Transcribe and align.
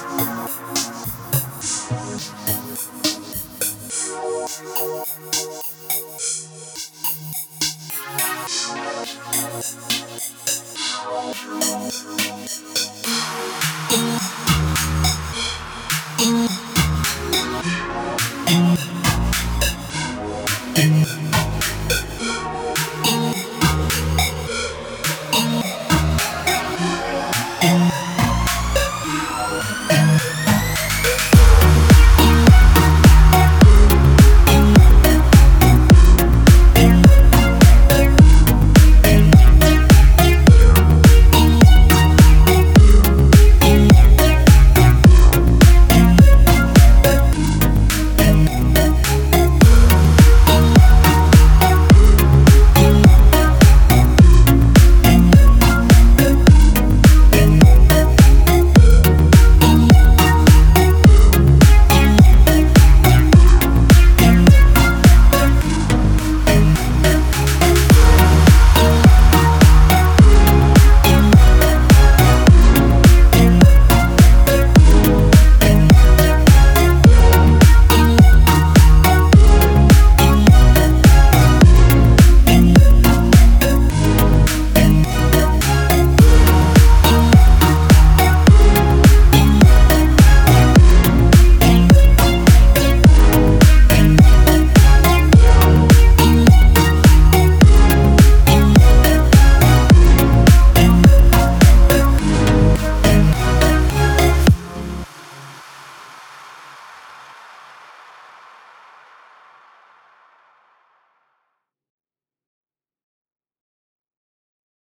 Bye. 0.00 0.31